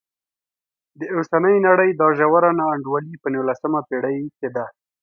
د 0.99 1.01
اوسنۍ 1.15 1.55
نړۍ 1.67 1.89
دا 1.99 2.07
ژوره 2.17 2.51
نا 2.59 2.65
انډولي 2.75 3.15
په 3.23 3.27
نولسمه 3.35 3.79
پېړۍ 3.87 4.19
کې 4.37 4.49
ده. 4.55 4.65